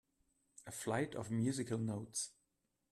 [0.65, 2.31] A flight of musical notes.